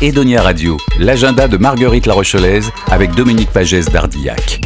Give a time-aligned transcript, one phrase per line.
[0.00, 4.60] Edonia Radio, l'agenda de Marguerite La Rochelaise avec Dominique Pagès d'Ardillac.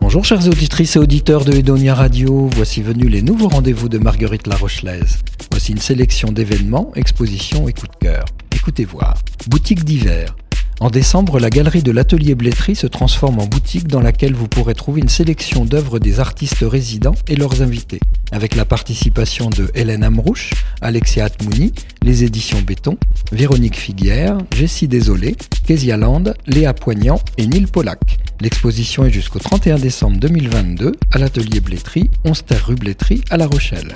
[0.00, 4.46] Bonjour chères auditrices et auditeurs de Edonia Radio, voici venus les nouveaux rendez-vous de Marguerite
[4.46, 5.18] La Rochelaise.
[5.50, 8.24] Voici une sélection d'événements, expositions et coups de cœur.
[8.54, 9.14] Écoutez voir.
[9.48, 10.34] Boutique d'hiver.
[10.80, 14.74] En décembre, la galerie de l'Atelier Blétry se transforme en boutique dans laquelle vous pourrez
[14.74, 18.00] trouver une sélection d'œuvres des artistes résidents et leurs invités,
[18.32, 21.72] avec la participation de Hélène Amrouche, Alexia Atmouni,
[22.02, 22.96] les éditions Béton,
[23.30, 28.18] Véronique Figuière, Jessie Désolé, Kezia Land, Léa Poignant et Neil Pollack.
[28.40, 33.46] L'exposition est jusqu'au 31 décembre 2022 à l'Atelier Blétry, 11 terre rue Blétry à La
[33.46, 33.94] Rochelle.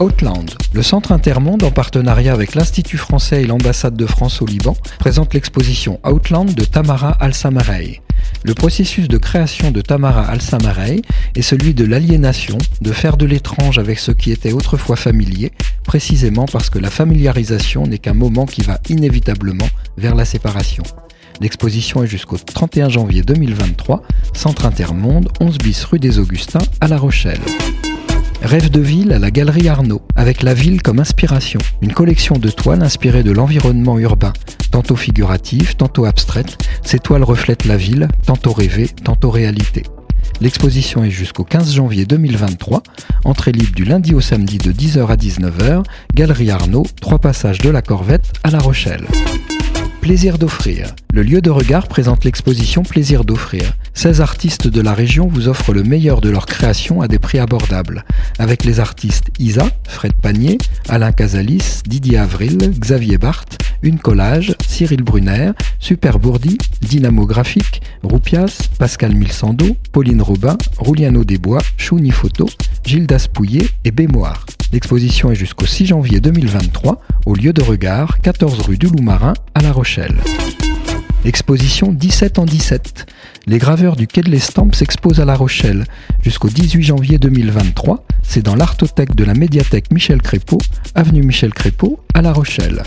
[0.00, 0.46] Outland.
[0.72, 5.34] Le Centre Intermonde, en partenariat avec l'Institut français et l'ambassade de France au Liban, présente
[5.34, 8.00] l'exposition Outland de Tamara Al-Samarey.
[8.42, 11.02] Le processus de création de Tamara Al-Samarey
[11.36, 15.52] est celui de l'aliénation, de faire de l'étrange avec ce qui était autrefois familier,
[15.84, 20.82] précisément parce que la familiarisation n'est qu'un moment qui va inévitablement vers la séparation.
[21.42, 24.02] L'exposition est jusqu'au 31 janvier 2023,
[24.34, 27.40] Centre Intermonde, 11 bis rue des Augustins à La Rochelle.
[28.42, 31.60] Rêve de ville à la Galerie Arnaud, avec la ville comme inspiration.
[31.82, 34.32] Une collection de toiles inspirées de l'environnement urbain,
[34.70, 36.56] tantôt figurative, tantôt abstraite.
[36.82, 39.82] Ces toiles reflètent la ville, tantôt rêvée, tantôt réalité.
[40.40, 42.82] L'exposition est jusqu'au 15 janvier 2023,
[43.24, 47.68] entrée libre du lundi au samedi de 10h à 19h, Galerie Arnaud, 3 passages de
[47.68, 49.06] la Corvette à La Rochelle.
[50.00, 50.94] Plaisir d'offrir.
[51.12, 53.76] Le lieu de regard présente l'exposition Plaisir d'offrir.
[53.94, 57.38] 16 artistes de la région vous offrent le meilleur de leur création à des prix
[57.38, 58.04] abordables.
[58.38, 65.02] Avec les artistes Isa, Fred Panier, Alain Casalis, Didier Avril, Xavier Barthes, Une Collage, Cyril
[65.02, 72.48] Brunner, Super Bourdi, Dynamo Graphique, Roupias, Pascal Milsando, Pauline Robin, Rouliano Desbois, Chouni Photo,
[72.84, 74.46] Gilles Daspouillet et Bémoire.
[74.72, 79.62] L'exposition est jusqu'au 6 janvier 2023 au lieu de regard, 14 rue du Loup-Marin à
[79.62, 80.16] La Rochelle.
[81.26, 83.06] Exposition 17 en 17.
[83.46, 85.84] Les graveurs du Quai de l'Estampe s'exposent à La Rochelle
[86.22, 88.06] jusqu'au 18 janvier 2023.
[88.22, 90.56] C'est dans l'artothèque de la médiathèque Michel Crépeau,
[90.94, 92.82] avenue Michel Crépeau, à La Rochelle.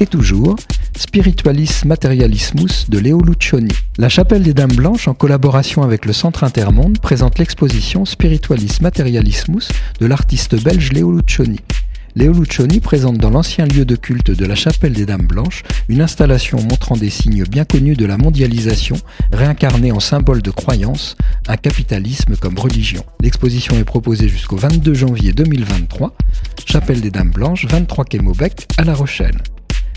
[0.00, 0.56] Et toujours,
[0.96, 3.72] Spiritualis Materialismus de Léo Luccioni.
[3.96, 9.68] La Chapelle des Dames Blanches, en collaboration avec le Centre Intermonde, présente l'exposition Spiritualis Materialismus
[10.00, 11.60] de l'artiste belge Léo Luccioni.
[12.16, 16.00] Léo Luccioni présente dans l'ancien lieu de culte de la Chapelle des Dames Blanches une
[16.00, 18.96] installation montrant des signes bien connus de la mondialisation,
[19.32, 21.16] réincarnée en symbole de croyance,
[21.46, 23.04] un capitalisme comme religion.
[23.20, 26.16] L'exposition est proposée jusqu'au 22 janvier 2023,
[26.66, 28.20] Chapelle des Dames Blanches, 23 quai
[28.76, 29.38] à La Rochelle.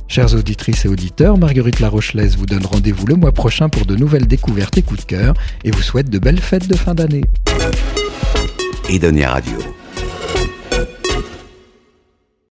[0.07, 3.95] Chères auditrices et auditeurs, Marguerite La Rochelaise vous donne rendez-vous le mois prochain pour de
[3.95, 7.23] nouvelles découvertes et coups de cœur et vous souhaite de belles fêtes de fin d'année.
[8.87, 9.72] Radio.